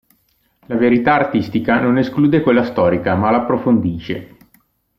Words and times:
La 0.65 0.77
verità 0.77 1.13
artistica 1.13 1.79
non 1.79 1.99
esclude 1.99 2.41
quella 2.41 2.63
storica, 2.63 3.13
ma 3.13 3.29
l'approfondisce. 3.29 4.35